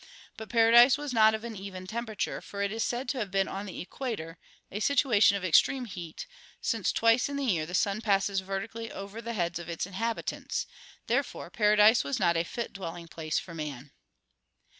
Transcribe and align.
But 0.35 0.49
paradise 0.49 0.97
was 0.97 1.13
not 1.13 1.35
of 1.35 1.43
an 1.43 1.55
even 1.55 1.85
temperature; 1.85 2.41
for 2.41 2.63
it 2.63 2.71
is 2.71 2.83
said 2.83 3.07
to 3.09 3.19
have 3.19 3.29
been 3.29 3.47
on 3.47 3.67
the 3.67 3.79
equator 3.79 4.39
a 4.71 4.79
situation 4.79 5.37
of 5.37 5.45
extreme 5.45 5.85
heat, 5.85 6.25
since 6.59 6.91
twice 6.91 7.29
in 7.29 7.35
the 7.35 7.45
year 7.45 7.67
the 7.67 7.75
sun 7.75 8.01
passes 8.01 8.39
vertically 8.39 8.91
over 8.91 9.21
the 9.21 9.33
heads 9.33 9.59
of 9.59 9.69
its 9.69 9.85
inhabitants. 9.85 10.65
Therefore 11.05 11.51
paradise 11.51 12.03
was 12.03 12.19
not 12.19 12.35
a 12.35 12.43
fit 12.43 12.73
dwelling 12.73 13.09
place 13.09 13.37
for 13.37 13.53
man. 13.53 13.91